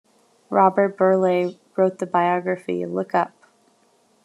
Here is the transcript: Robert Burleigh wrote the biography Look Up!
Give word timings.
Robert 0.49 0.97
Burleigh 0.97 1.59
wrote 1.75 1.99
the 1.99 2.07
biography 2.07 2.87
Look 2.87 3.13
Up! 3.13 3.33